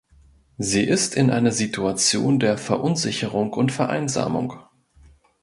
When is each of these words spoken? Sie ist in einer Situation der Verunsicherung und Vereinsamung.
Sie 0.57 0.83
ist 0.83 1.13
in 1.13 1.29
einer 1.29 1.51
Situation 1.51 2.39
der 2.39 2.57
Verunsicherung 2.57 3.53
und 3.53 3.71
Vereinsamung. 3.71 4.55